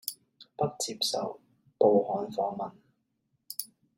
[0.55, 1.39] 不接受
[1.77, 2.71] 報刊訪問